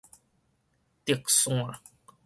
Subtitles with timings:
[1.05, 1.73] 軸線